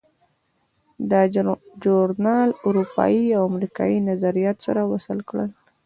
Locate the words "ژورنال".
1.83-2.49